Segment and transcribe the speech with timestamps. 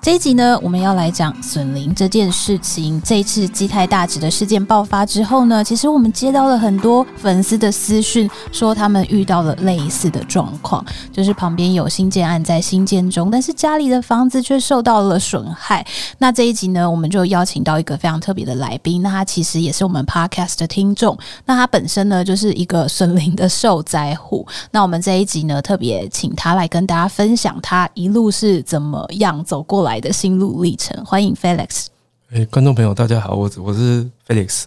[0.00, 3.02] 这一集呢，我们要来讲损灵这件事情。
[3.02, 15.84] 这一次基泰大直的事件爆发之后呢，其实我们接到了很多粉丝的私讯，说他们遇到了类似的状况，就是旁边有新建案在新建中，但是家里的房子却受到了损害。
[16.18, 24.46] 那这一集呢，我们就邀请到一个非常特别的来宾，那他其实也是我们 Podcast 的听众，那他本身呢就是一个损灵的受灾户。
[24.70, 31.86] 那我们这一集呢，特别请他来跟大家分享他一路是怎么样走过来来的心路历程，欢迎 Felix。
[32.30, 34.64] 哎，观众朋友，大家好，我我是 Felix。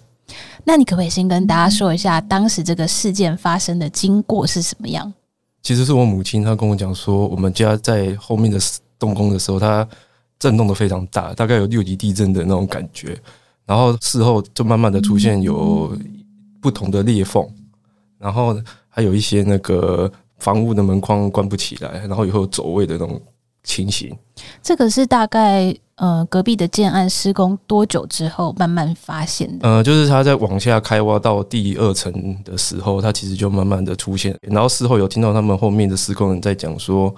[0.63, 5.13] 那你可不可以先跟大家说一下，当时这个事件发生的经过是什么样？
[5.61, 8.57] 其实是我母亲，她跟我讲说，我们家在后面的
[8.97, 9.87] 动工的时候，它
[10.39, 13.15] 震动的非常大，大概有六级地震的那种感觉。
[13.67, 15.95] 然后事后就慢慢的出现有
[16.59, 17.47] 不同的裂缝，
[18.17, 18.59] 然后
[18.89, 23.21] 还有一些那个房屋的门框关不起来，然后以后走位的那种。
[23.63, 24.15] 情形，
[24.61, 29.69] 这个是大概呃隔壁的建案施工多久之后慢慢发现的？
[29.69, 32.11] 呃，就是他在往下开挖到第二层
[32.43, 34.35] 的时候，他其实就慢慢的出现。
[34.41, 37.13] 然后事后有听到他们后面的施工人在讲说，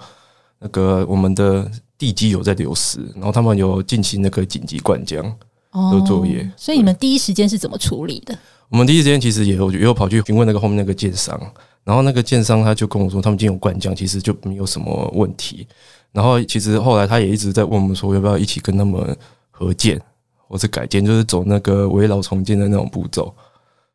[0.58, 6.42] 那个我们的地基有在流失，然后他们有进行那个紧急灌浆的作业。
[6.42, 8.36] 哦，所以你们第一时间是怎么处理的？
[8.68, 11.40] 我们第一时间其实也有也有跑去询问那个后面那个建商，
[11.84, 15.66] 然后那个建商他就跟我说，他们已经有灌浆，其实就没有什么问题。
[16.14, 19.16] 然后其实后来他也一直在问我们说，要不要一起跟他们
[19.50, 20.00] 合建
[20.46, 23.34] 或者改建，就是走那个围绕重建的那种步骤。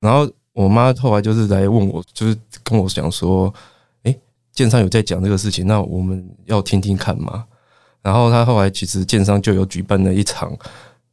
[0.01, 3.53] 然后我妈后来就是来问我，就是跟我讲说，
[4.03, 4.19] 诶，
[4.51, 7.45] 建商有在讲这个事情，那我们要听听看嘛。
[8.01, 10.51] 然后他后来其实建商就有举办了一场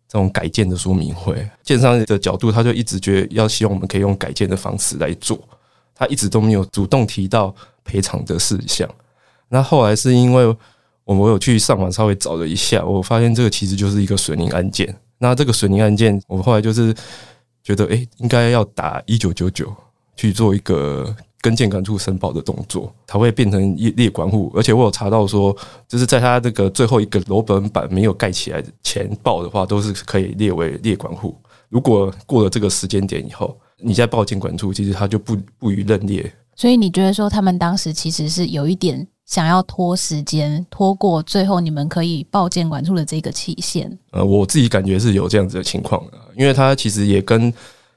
[0.09, 1.49] 这种改建的说明会。
[1.63, 5.39] 建商的角度，他就一直觉得要希望我们可以用改建的方式来做，
[5.95, 8.91] 他一直都没有主动提到赔偿的事项。
[9.49, 10.57] 那后来是因为。
[11.07, 14.95] 我我有去上网稍微找了一下，我发现这个其实就是一个损邻案件。
[15.19, 16.93] 那这个损邻案件，我后来就是
[17.63, 19.73] 觉得，诶，应该要打一九九九
[20.17, 24.53] 去做一个跟建管处申报的动作，才会变成列管户。
[24.55, 25.57] 而且我有查到说，
[25.87, 31.35] 就是在他这个最后一个楼本板没有盖起来前报的话，都是可以列为列管户。
[31.69, 36.31] 如果过了这个时间点以后，你再报建管处，其实他就不不予认列。
[36.57, 39.07] 所以你觉得说，他们当时其实是有一点。
[39.27, 43.91] 想要拖时间，拖过最后你们可以报建管处的这个期限。
[44.13, 47.53] 呃，我自己感觉是有这样子的情况的，因为他其实也跟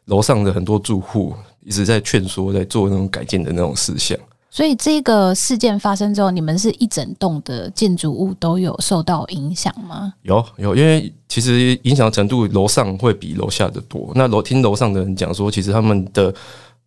[0.06, 4.17] 楼上的很多住户一直在劝说，在做那种改建的那种事项。
[4.51, 10.11] 所以这个事件发生之后，你们是一整栋的建筑物都有受到影响吗？
[10.23, 14.11] 有有，因为其实影响程度楼上会比楼下的多。
[14.16, 16.34] 那楼听楼上的人讲说，其实他们的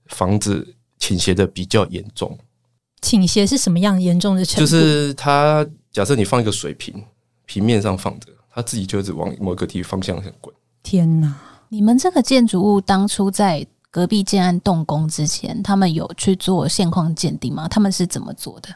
[0.06, 0.66] 房子
[0.98, 2.36] 倾斜的比较严重。
[3.02, 4.60] 倾斜是什么样严重的程度？
[4.60, 6.94] 就是它，假设你放一个水平
[7.44, 10.54] 平面上放着，它自己就一直往某个地方向上滚。
[10.82, 11.34] 天哪！
[11.68, 17.68] 你们这个建筑物当初在隔壁建案动工之前，他们有去做现况鉴定吗？
[17.68, 18.68] 他们是怎么做的？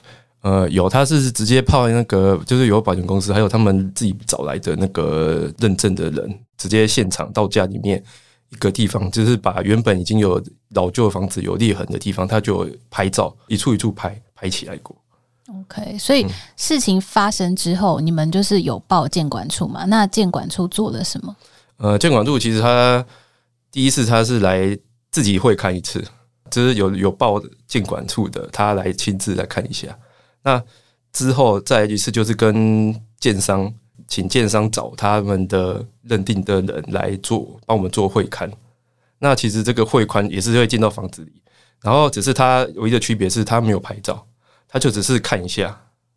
[0.43, 8.03] 呃，有，他是直接派那个，就是有保险公司，还有他们自己找来的那个认证的人，直接现场到家里面
[8.51, 10.41] 一个地方，就是把原本已经有
[10.71, 14.97] 老旧房子有裂痕的地方，他就拍照一处一处拍拍起来过。
[15.49, 16.27] OK，所以
[16.57, 19.85] 事情发生之后，嗯、你们就是有报建管处嘛？
[19.87, 21.37] 那建管处做了什么？
[21.79, 23.05] 呃，建管处其实他
[23.71, 24.79] 第一次他是来
[25.11, 26.05] 自己会看一次，
[26.51, 29.97] 就是有有报建管处的，他来亲自来看一下。
[30.43, 30.63] 那
[31.13, 33.75] 之后再一次就是跟建商。
[34.09, 38.51] 请建商找他们的认定的人来做，帮我们做会勘。
[39.19, 41.33] 那其实这个会勘也是会进到房子里，
[41.83, 44.27] 然后只是他唯一的区别是他没有拍照，
[44.69, 45.65] 他就只是看一下，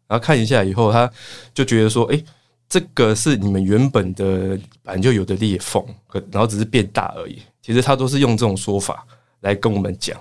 [0.07, 1.09] 然后看一下以后，他
[1.53, 2.23] 就觉得说：“哎，
[2.67, 5.83] 这个是你们原本的本来就有的裂缝，
[6.31, 9.05] 然后只是变大而已。”其实他都是用这种说法
[9.41, 10.19] 来跟我们讲。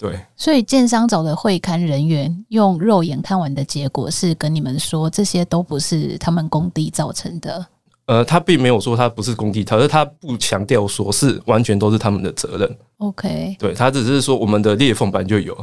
[0.00, 7.66] 对，所以建商找的会勘人员用肉眼看完的结果是跟你们说，这些都不是他们工地造成的。
[8.06, 12.78] 呃，他并没有说他不是工地，可是他不强调说是完全都是他们的责任。
[12.96, 15.54] OK，对，他只是说我们的裂缝本来就有，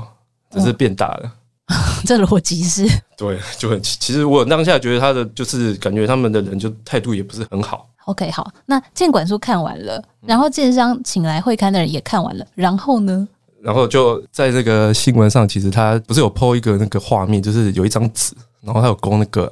[0.51, 1.31] 只是变大了。
[1.69, 1.73] 哦、
[2.05, 2.87] 这逻辑是？
[3.17, 7.89] 对，就很其实我当下觉得他的就是感觉他们的人就态度也不是很好。
[8.05, 13.27] OK，好，那建管处看完了，然后建商请来会勘的人也看完了，然后呢？
[13.67, 19.51] 然后就在这个新闻上，其实他不是有 po 一个那个画面，就是有一张纸，然后他有勾那个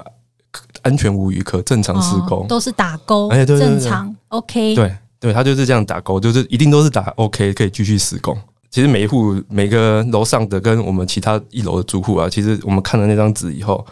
[0.84, 8.38] 安全无虞，可正常施工，哦、都是打勾，正常，OK，对对，他就是这样打勾，就是一定都是打 OK，可以继续施工。
[8.72, 13.86] 其实每一户每个楼上的跟我们其他一楼的住户啊，其实我们看了那张纸以后，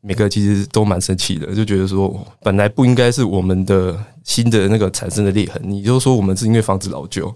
[0.00, 3.94] 每个其实都蛮生气的，就觉得说本来不应该是我们的
[4.24, 7.30] 新的那个产生的裂痕，你就说我们是因为房子老旧，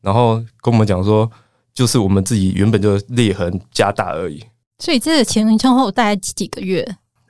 [0.00, 1.30] 然后跟我们讲说
[1.78, 4.42] 就是我们自己原本就裂痕加大而已。
[4.80, 6.84] 所以这个前前后后大概几个月？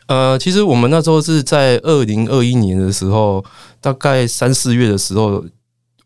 [0.06, 3.44] 呃，其实我们那时候是在二零二一年的时候，
[3.78, 5.44] 大概三四月的时候，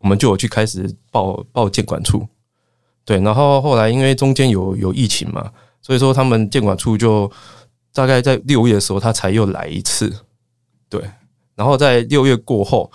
[0.01, 2.27] 我们就有去开始报报建管处。
[3.05, 5.49] 对，然后后来因为中间有有疫情嘛，
[5.81, 7.31] 所以说他们建管处就
[7.93, 10.13] 大概在六月的时候，他才又来一次。
[10.89, 11.01] 对，
[11.55, 12.91] 然后在六月过后，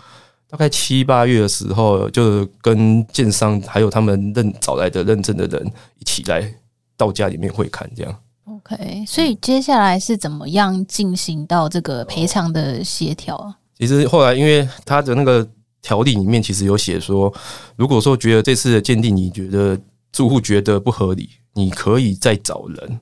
[0.50, 6.54] 大概七八月的时候，就跟建商还有他们认找来的认证的人一起来
[6.96, 8.14] 到家里面会看，这样。
[8.46, 13.54] OK，所以接下来是怎么样进行到这个赔偿的协调啊？
[13.78, 15.46] 其实后来因为他的那个
[15.82, 17.32] 条例里面其实有写说，
[17.76, 19.78] 如果说觉得这次的鉴定你觉得
[20.10, 23.00] 住户觉得不合理，你可以再找人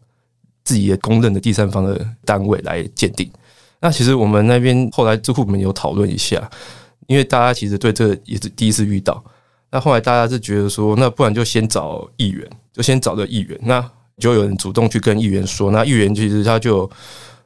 [0.65, 3.31] 自己的公认的第三方的单位来鉴定。
[3.81, 6.51] 那其实我们那边后来住户们有讨论一下，
[7.07, 9.23] 因为大家其实对这个也是第一次遇到。
[9.71, 13.59] 那后来大家是觉得说，那不然就先找议员，就先找个议员。
[13.63, 16.89] 那就有人主动去跟议员说，那议员其实他就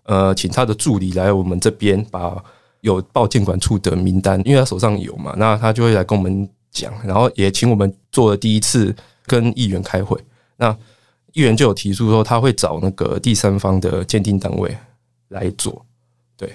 [0.04, 2.36] 呃请他的助理来我们这边，把
[2.82, 8.94] 有报建管处的名单，因为他手上有嘛，那他就会来跟我们讲，然后也请我们做了第一次
[9.26, 10.16] 跟议员开会，
[10.56, 10.70] 那
[11.32, 14.76] 议员就有提出说他会找那个第三方的鉴定单位
[15.28, 15.84] 来做。
[16.36, 16.54] 对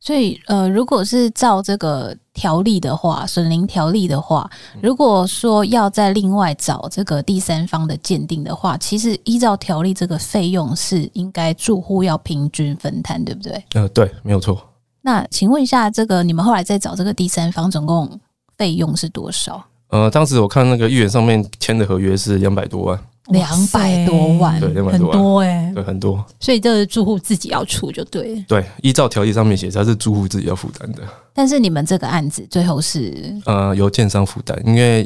[0.00, 4.48] 所以，呃，如果是照这个条例的话，损灵条例的话，
[4.80, 13.64] 如果说要再另外找这个第三方的鉴定的话，其实依照条例，这个费用是应该住户要平均分摊，对不对？
[13.74, 14.56] 呃，对，没有错。
[15.02, 18.08] 那请问一下，这个你们后来再找这个第三方，总共
[18.56, 19.60] 费用是多少？
[19.88, 23.00] 呃，当时我看那个议员上面签的合约是两百多万。
[23.28, 26.24] 两百多万，对，两百多万，很多哎、欸，对，很多。
[26.40, 28.42] 所以这个住户自己要出就对。
[28.48, 31.02] 对，依照条例上面写，它是住户自己要负担的。
[31.34, 35.04] 但是你们这个案子最后是呃由建商负担，因为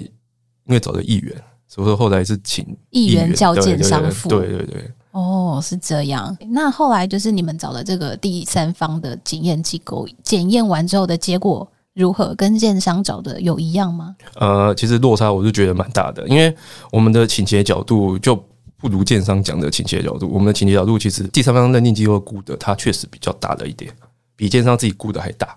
[0.67, 1.35] 因为找的议员，
[1.67, 4.29] 所以说后来是请议员叫建商付。
[4.29, 4.91] 对对对。
[5.11, 6.37] 哦，是这样。
[6.49, 11.69] 那后来就是你们找的这个第三方的检验机构检验完之后的结果。
[11.95, 14.17] 如何跟建商找的有一样吗？
[14.37, 16.55] 呃，其实落差我是觉得蛮大的，因为
[16.91, 18.35] 我们的倾斜角度就
[18.79, 20.27] 不如建商讲的倾斜角度。
[20.29, 23.95] 我们的倾斜角度其实第三方认定机构估的，它确实比较大了一点，
[24.35, 25.55] 比建商自己估的还大。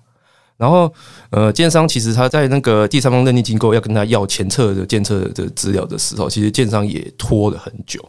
[0.57, 0.93] 然后，
[1.29, 8.03] 呃，建商其实他在那个第三方认定机构要跟他要前测的检测的资料的时候，其实建商也拖了很久。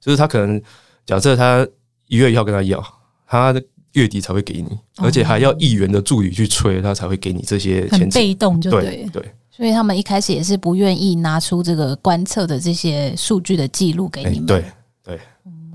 [0.00, 0.62] 就是他可能
[1.04, 1.66] 假设他
[2.06, 2.80] 一月一号跟他要，
[3.26, 3.60] 他的。
[3.96, 7.98] 月底才会给你，而且还要议员的助理去催，他才会给你这些钱。
[7.98, 9.34] 很被动，就对对，对。
[9.50, 14.46] 所以他们一开始也是不愿意拿出这个观测的这些数据的记录给你们。
[14.46, 14.64] 对
[15.02, 15.18] 对。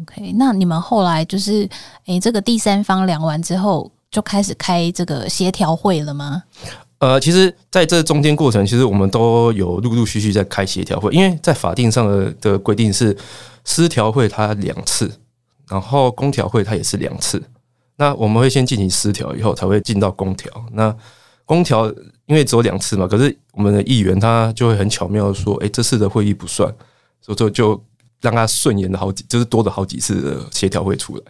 [0.01, 1.67] OK，那你们后来就是，
[2.05, 6.43] 哎，这个第三方量完之后，就开始开这个协调会了吗？
[6.99, 13.17] 呃，其实在这中间过程，其实我们都有陆陆续续在开协调会，因为在法定上的的规定是，
[13.63, 15.11] 私调会它两次，
[15.67, 17.41] 然后公调会它也是两次。
[17.95, 20.51] 那我们会先进行私调，以后才会进到公调。
[20.71, 20.95] 那
[21.45, 21.87] 公调
[22.25, 26.73] 因为只有两次嘛，可是我们的议员他就会很巧妙的说：“哎，这次的会议不算，
[27.21, 27.83] 所以就就
[28.21, 31.23] 让他顺延了好几，就是多了好几次的协调会出来。”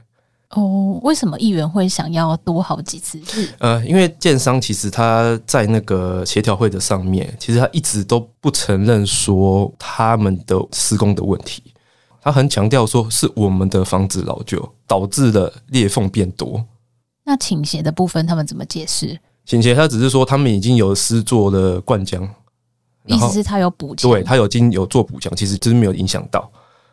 [0.51, 3.17] 哦，为什么议员会想要多好几次？
[3.59, 11.70] 呃，因为建商其实他在那个协调会的上面，其实他一直都不承认说他们的施工的问题。
[12.21, 16.63] 他很强调说，是我们的房子老旧导致了裂缝变多。
[17.23, 19.19] 那倾斜的部分，他们怎么解释？
[19.43, 22.29] 倾斜，他只是说他们已经有施做了灌浆，
[23.07, 26.47] 意思是他有补强，对他有经有做补强，其实就是没有影响到。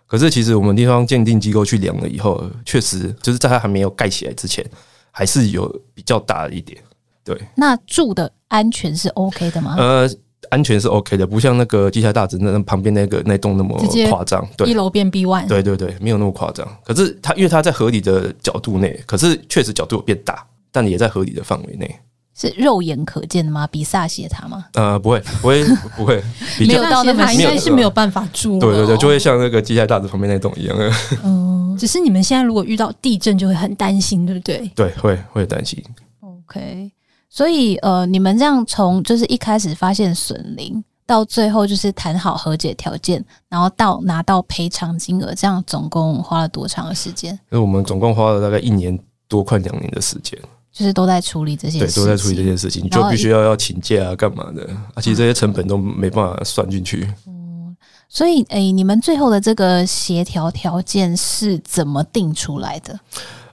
[0.06, 4.64] 可是其实我们地方鉴定机构去量了以后，确实就是在他还没有盖起来之前，
[5.11, 6.82] 还是有比较大的一点。
[7.23, 9.75] 对，那住的安全是 OK 的吗？
[9.78, 10.08] 呃。
[10.50, 13.76] 安全是 OK 的，不像那个地下大直那旁边那个那栋那么
[14.09, 14.47] 夸张。
[14.57, 15.47] 对，一楼变 B one。
[15.47, 16.67] 对对对，没有那么夸张。
[16.85, 21.95] 可是它因为它在合理的角度内，可是确实角度有变大，但也在合理的范围内。
[22.35, 23.67] 是肉眼可见的吗？
[23.67, 24.67] 比萨斜塔吗？
[24.75, 25.64] 呃，不会， 不会，
[25.97, 26.23] 不会。
[26.61, 28.61] 没有到那么应该是没有办法住。
[28.61, 30.76] 对对对，就会像那个基泰大直旁边那栋一样。
[31.25, 34.71] 嗯，只是你们现在如果遇到地震，就会很担心，对不对？
[34.76, 35.83] 对，会会担心。
[36.21, 36.93] OK。
[37.30, 47.32] 所以，呃，你们这样从就是一开始发现损邻，到最后就是谈好和解条件，然后到拿到赔偿金额，这样总共花了多长的时间？
[47.50, 50.38] 因为我们总共花了大概一年多，快两年的时间，
[50.73, 54.66] 就是都在处理这些事情，对，都在处理这件事情，就必须要要请假啊，干嘛的？
[54.94, 57.06] 啊，其实这些成本都没办法算进去。
[57.26, 57.76] 嗯，
[58.08, 62.99] 所以，哎、欸，你们最后的这个协调条件是怎么定出来的？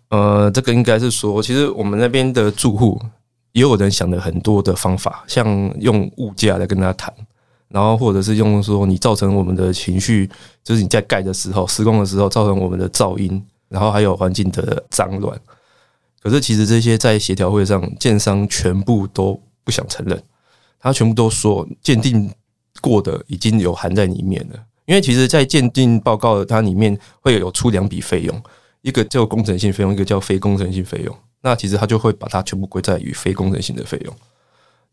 [0.09, 3.01] 呃，这个应该是说，其实我们那边的住户
[3.55, 7.13] 也有人想了很多的方法，像用物价来跟他谈，
[7.69, 10.29] 然后或者是用说你造成我们的情绪，
[10.61, 15.39] 就是你在盖的时候、施工的时候造成我们的噪音，然后还有环境的脏乱。
[16.21, 20.21] 可是其实这些在协调会上，建商全部都不想承认，
[20.77, 22.29] 他全部都说鉴定
[22.81, 24.59] 过的已经有含在里面了。
[24.85, 28.43] 因为其实，在鉴定报告它里面会有出两笔费用。
[28.81, 31.15] 一个叫工程性费用，一个叫非工程性费用。
[31.45, 34.13] 那其实他就会把它全部归在于非工程性的费用。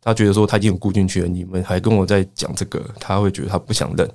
[0.03, 4.07] 他觉得说他已经有估进去了，你们还跟我在讲这个，他会觉得他不想认。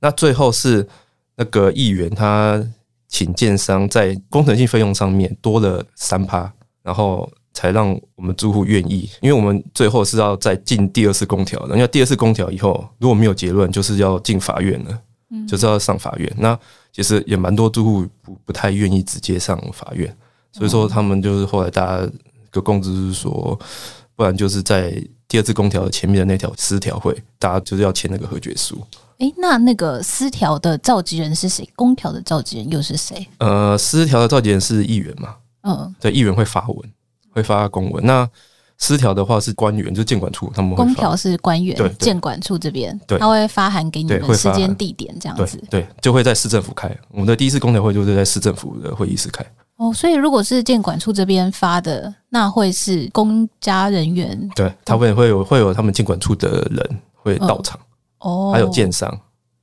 [0.00, 0.88] 那最后是
[1.36, 2.58] 那个议员他
[3.06, 6.50] 请建商在工程性费用上面多了三趴，
[6.82, 9.10] 然后才让我们住户愿意。
[9.20, 14.98] 因为我们最后是要再进第二次公调，因为第二次公调以后如果没有结论，就是要进法院了，
[15.46, 16.32] 就是要上法院。
[16.38, 16.58] 那
[16.92, 20.16] 其实也蛮多住户不不太愿意直接上法院，
[20.52, 22.10] 所以说他们就是后来大家
[22.50, 23.58] 个共识是说，
[24.16, 24.90] 不然就是在
[25.28, 28.80] 第二次公调前面的那条私调会，大家就是要签那个和决书。
[29.18, 31.68] 诶，那那个私调的召集人是谁？
[31.74, 33.26] 公调的召集人又是谁？
[33.38, 35.34] 呃，私调的召集人是议员嘛？
[35.62, 36.92] 嗯，对，议员会发文，
[37.30, 38.06] 会发公文。
[38.06, 38.28] 那
[38.78, 40.76] 私调的话是官员，就是建管处他们会。
[40.76, 46.88] 公调是官员，对，建管处这边，对，他会发函给你们时间地点这样子，对，就会在市政府开。
[47.10, 49.44] 我们的第一次公调会就是在市政府的会议室开。
[49.78, 57.78] 哦，所以如果是建管处这边发的，那会是公家人员，对，他们会有会有他们建管处的人会到场，
[58.18, 59.08] 哦，还有建商，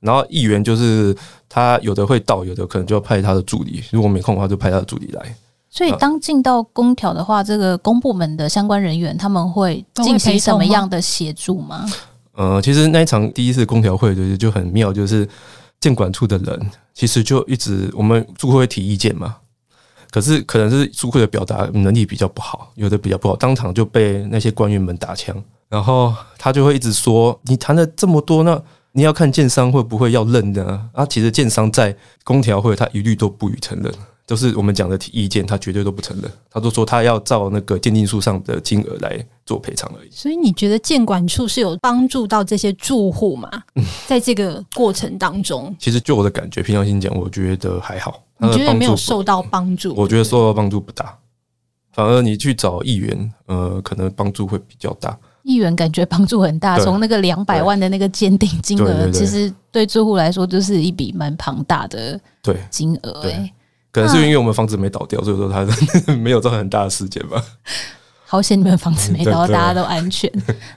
[0.00, 1.14] 然后议员就是
[1.48, 5.22] 他有的会到，有的可能就要派他的助理，如果没空的话就派他的助理来。
[5.68, 11.84] 所以，当进到公调的话，这个公部门的相关人员他们会进行什么样的协助吗？
[12.32, 15.28] 呃，其实那一场第一次公调会就是就很妙，就是
[15.78, 19.36] 建管处的人其实就一直我们住户会提意见嘛，
[20.10, 25.36] 可是可能是住户的表达能力比较不好，有的比较不好，当场就被那些官员们打枪，
[25.68, 28.60] 然后他就会一直说：“你谈了这么多，那
[28.92, 33.92] 你要看建商会不会要认呢啊？”其实建商在公调会他一律都不予承认。
[34.26, 36.28] 就是我们讲的提意见，他绝对都不承认。
[36.50, 40.08] 他都说他要照那个鉴定书上的金额来做赔偿而已。
[40.10, 43.48] 所以你觉得建管处是有帮助到这些住户吗？
[44.08, 48.20] 在这个过程当中，其实就我的感觉，平常心讲，我觉得还好。
[48.38, 49.94] 你觉得没有受到帮助？
[49.96, 51.16] 我觉得受到帮助不大，
[51.92, 55.16] 反而你去找议员，呃，可能帮助会比较大。
[55.42, 63.52] 议员感觉帮助很大，从那个两百万的那个鉴定金额，其实对住户来说就是一笔蛮庞大的对金额哎。
[63.92, 65.64] 可能是因为我们房子没倒掉，所以说他
[66.14, 67.42] 没有造成很大的事件吧。
[68.26, 70.30] 好险你们房子没倒，大家都安全。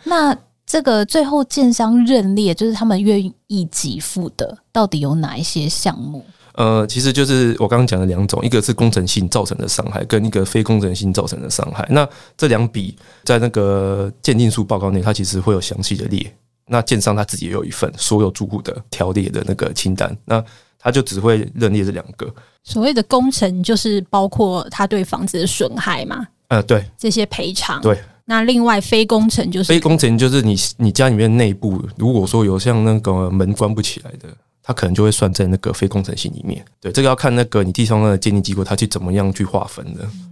[0.03, 6.23] 那这个最后建商认列，就是他们愿意给付的，到底有哪一些项目？
[6.59, 11.87] 呃，其实就是我刚刚讲的两种，一个是工程性造成的伤害，跟一个非工程性造成的伤害。
[11.89, 16.35] 那这两笔在那个鉴定书报告内，它其实会有详细的列。
[16.67, 20.15] 那建商他自己也有一份所有住户的条列的那个清单。
[20.25, 20.43] 那
[20.77, 22.29] 他就只会认列这两个。
[22.65, 26.27] 所谓的工程就是包括他对房子的损害嘛？
[26.49, 27.81] 呃，对，这些赔偿。
[27.81, 34.27] 对，那另外非工程就是非工程就是你你家里面内部如果说有像那个门关不起来的，
[34.69, 36.63] 他可能就会算在那个非工程性里面。
[36.79, 40.03] 对，这个要看那个你地方的鉴定机构他去怎么样去划分的。
[40.03, 40.25] 嗯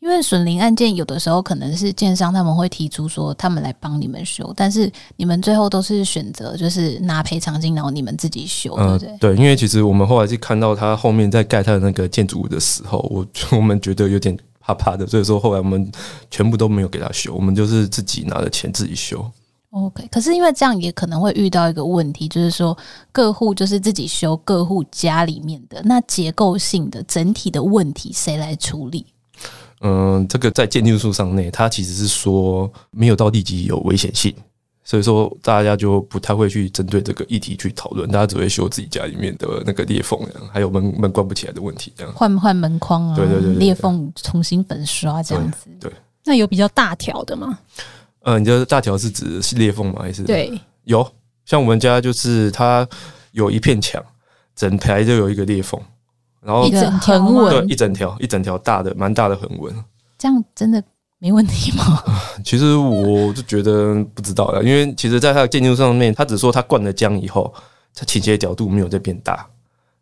[0.00, 9.16] 因为损邻案件有的时候可能是建商他们会提出说他们来帮你们修，但是你们最后都是选择就是拿赔偿金，然后你们自己修，对不对？
[9.18, 15.90] 对，因为其实我们后来是看到他后面在盖他的那个建筑物的时候，我我们觉得有点怕怕的，所以说后来我们
[16.30, 19.24] 全部都没有给他修，我们就是自己拿着钱自己修。
[19.74, 22.76] OK，可是因为这样也可能会遇到一个问题，就是说
[23.10, 29.04] 各户就是自己修各户家里面的那结构性的整体的问题，谁来处理？
[29.80, 34.32] 嗯，这个在鉴定书上内，它其实是说没有到立即有危险性，
[34.84, 40.16] 所以说大家就不太会去针对这个议题去讨论，大家只会修自己家里面的那个裂缝，
[40.52, 45.66] 还有门门关不起来的问题，这样换换门框啊，对对对，对，裂缝重新粉刷这样子。
[45.80, 45.92] 对，对
[46.24, 47.58] 那有比较大条的吗？
[48.24, 50.00] 呃，你的大条是指是裂缝吗？
[50.00, 50.52] 还是对，
[50.84, 51.06] 有，
[51.44, 52.86] 像我们家就是它
[53.32, 54.02] 有一片墙，
[54.56, 55.80] 整排就有一个裂缝。
[56.40, 59.74] 然后一整条横纹，对，一整条一整条大的，蛮大的横纹。
[60.18, 60.82] 这样真的
[61.18, 62.02] 没问题吗？
[62.44, 67.50] 其实我就觉得不知道了，因为其实在它的鉴定书上面，它只说它灌了浆以后，
[67.94, 69.46] 它倾斜角度没有再变大。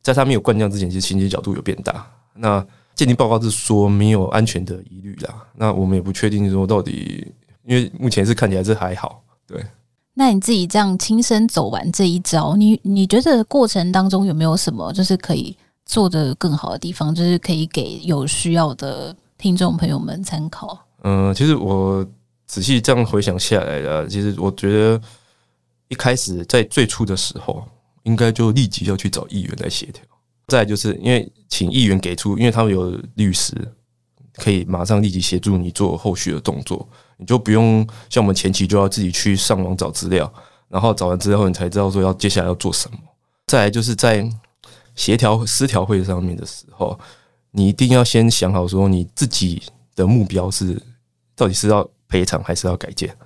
[0.02, 2.04] 在它没有灌浆之前，其实倾斜角度有变大。
[2.34, 2.64] 那
[2.96, 5.34] 鉴定报告是说没有安全的疑虑啦。
[5.54, 7.32] 那我们也不确定说到底，
[7.64, 9.22] 因为目前是看起来是还好。
[9.46, 9.64] 对。
[10.14, 20.78] 那你自己这样亲身走完这一招，你你觉得过程当中有没有什么就是可以做得更好的地方，就是可以给有需要的听众朋友们参考？
[21.04, 22.06] 嗯，其实我
[22.46, 25.00] 仔细这样回想下来的，其实我觉得
[25.88, 27.64] 一开始在最初的时候，
[28.02, 30.04] 应该就立即要去找议员来协调。
[30.48, 33.56] 再就是因为请议员给出，因为他们有律师。
[34.36, 36.88] 可以马上立即协助你做后续的动作，
[37.22, 40.30] 你就不用像我们前期就要自己去上网找资料，
[40.68, 42.98] 然后找完资料后你才知道说要接下来要做什么。
[43.46, 44.28] 再来就是在
[44.96, 46.98] 协调私调会上面的时候，
[47.52, 49.62] 你一定要先想好说你自己
[49.94, 50.82] 的目标是
[51.36, 53.16] 到底是要赔偿还是要改建。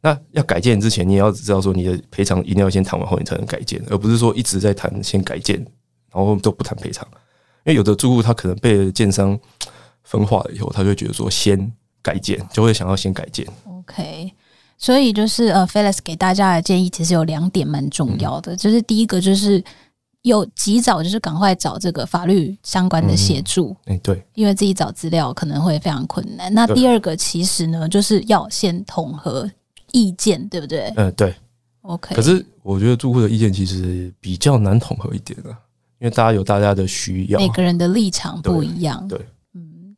[0.00, 5.56] 那要改建之前，你也要知道说你的赔偿一定要先谈完后你才能改建，而不是说一直在谈先改建，
[6.12, 7.04] 然后都不谈赔偿。
[7.64, 9.36] 因为有的住户他可能被建商。
[10.02, 11.70] 分化了以后，他就觉得说先
[12.02, 13.46] 改建，就会想要先改建。
[13.66, 14.32] OK，
[14.78, 19.62] 所以就是呃，Felix 给大家的建议其实有两点蛮重要的，嗯、就是第一个就是
[20.22, 23.76] 有及早就是赶快找这个法律相关的协助。
[23.86, 26.52] 哎、嗯欸，对，因为自己找资料可能会非常困难。
[26.54, 29.50] 那第二个其实呢，就是要先统合
[29.92, 30.92] 意见，对不对？
[30.96, 31.34] 嗯、呃，对。
[31.82, 35.56] OK，可是我觉得住户的意见其实比较难统合一点啊，
[35.98, 39.06] 因为大家有大家的需要，每个人的立场不一样。
[39.08, 39.18] 对。
[39.18, 39.26] 对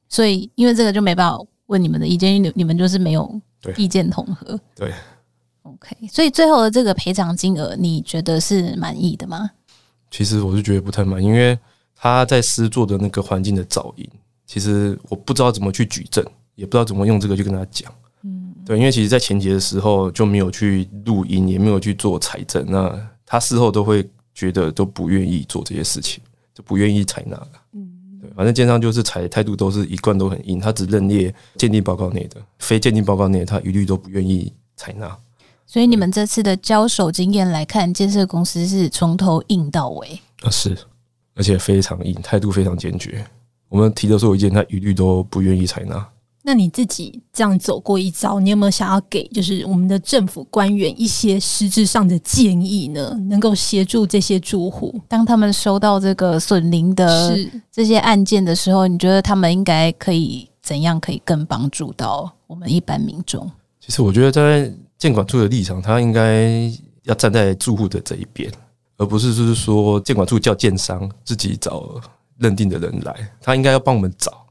[0.08, 1.42] 所以，因为这个就没办法
[1.72, 3.40] 问你们的意见，因为你们就是没有
[3.78, 4.46] 意见统合。
[4.76, 4.94] 对，对
[5.62, 5.96] ，OK。
[6.06, 9.50] 所以最后的这个赔偿金额，你觉得是满意的吗？
[10.10, 11.58] 其实我是觉得不太满意，因为
[11.96, 14.06] 他在施作的那个环境的噪音，
[14.46, 16.22] 其实我不知道怎么去举证，
[16.54, 17.90] 也不知道怎么用这个去跟他讲。
[18.22, 27.48] 嗯，对，因为其实，在前节的时候就没有去录音，也没有去做财政，那他事后都会觉得都不愿意做这些事情，就不愿意采纳了。
[27.72, 27.91] 嗯。
[28.36, 35.16] 反正建商就是采态度都是一贯都很硬，他只认列鉴定报告内的，非鉴定报告内他一律都不愿意采纳。
[35.66, 40.76] 所以你们这次的交手经验来看，建设公司是从头硬到尾啊，是，
[41.34, 43.24] 而且非常硬，态度非常坚决。
[43.68, 46.06] 我们提的所有意见，他一律都不愿意采纳。
[46.44, 53.16] 那你自己这样走过一遭，你有没有想要给就是我们的政府官员一些实质上的建议呢？
[53.28, 57.38] 能够协助这些住户，当他们收到这个损林的
[57.70, 63.48] 这些案件的时候，你觉得他们应该可以怎样可以更帮助到我们一般民众？
[63.78, 66.68] 其实我觉得在建管处的立场，他应该
[67.04, 68.50] 要站在住户的这一边，
[68.96, 71.88] 而不是就是说建管处叫建商自己找
[72.38, 74.41] 认定的人来，他应该要帮我们找。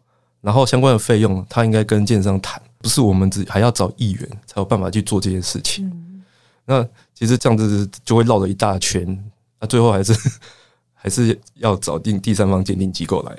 [0.42, 5.88] 然后相关的费用，他应该跟建商谈，不是我们自己还要找议员才有办法去做这件事情。
[5.88, 6.24] 嗯、
[6.66, 10.14] 那其实这样子就会绕了一大圈，那最后还是
[10.94, 13.36] 还是要找定第三方鉴定机构来。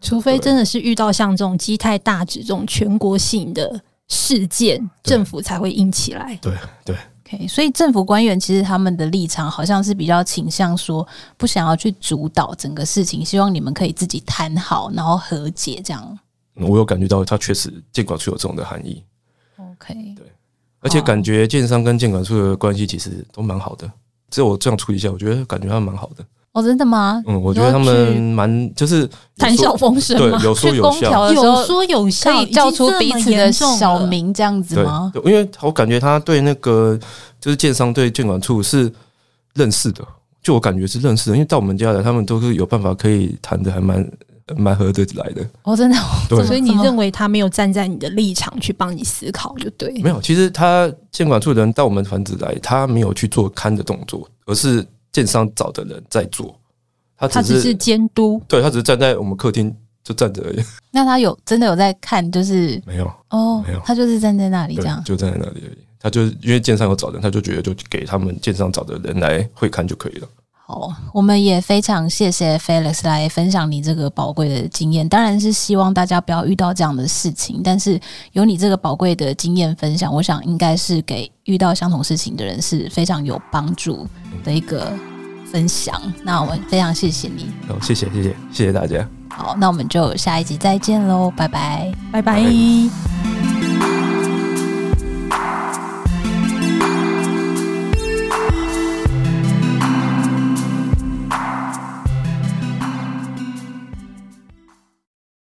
[0.00, 6.38] 除非真的是遇到像这种基泰大指这种全国性的事件，政府才会硬起来。
[6.42, 6.52] 对
[6.84, 6.96] 对。
[7.26, 16.18] OK，所以政府官员其实他们的立场好像是比较倾向说不想要去主导整个事情，希望你们可以自己谈好，然后和解这样。
[16.54, 19.02] 我有感觉到他确实监管处有这种的含义。
[19.56, 20.26] OK，对，
[20.80, 23.90] 而且感觉建商跟建管处的关系其实都蛮好的。
[24.30, 26.24] 只有我这样处理一下，我觉得感觉他蛮好的。
[26.56, 27.22] 哦，真的吗？
[27.26, 35.10] 嗯，我觉得他们蛮就是谈笑风生，对，有说有笑，有说有笑，可以叫出彼此的小名这样子吗？
[35.12, 36.98] 对，因为我感觉他对那个
[37.38, 38.90] 就是建商对建管处是
[39.52, 40.02] 认识的，
[40.42, 44.10] 就我感觉是认识的，因为到我们家来，他们都是有办法可以谈的，还蛮
[44.56, 45.46] 蛮合得来的。
[45.62, 49.92] 哦，真的，对，所以你认为他没有站在你的立场去帮你思考，就对。
[50.02, 54.82] 没有，其实他建管处的人到我们房子来，他没有去做勘的动作，而是。
[55.16, 56.54] 建商找的人在做，
[57.16, 59.74] 他只是监督，对，他只是站在我们客厅
[60.04, 60.62] 就站着而已。
[60.92, 62.30] 那他有真的有在看？
[62.30, 65.78] 就是没有哦，没有，他就是站在那里这样，就站在那里而已。
[65.98, 70.28] 他就因为建商有找人，他就觉得就给他们建商找的人来会看就可以了。
[70.68, 75.08] 好，我们也非常谢谢 Felix 来分享你这个宝贵的经验。
[75.08, 78.00] 当然是希望大家不要遇到这样的事情，但是
[78.32, 84.08] 有你这个宝贵的经验分享，我想应该是给遇到相同事情的人是非常有帮助
[84.42, 84.92] 的一个
[85.52, 86.02] 分享。
[86.24, 87.46] 那我们非常谢谢你。
[87.68, 89.08] 好，谢谢谢谢谢谢大家。
[89.28, 92.42] 好，那我们就下一集再见喽，拜拜，拜拜。
[92.42, 93.55] 拜拜。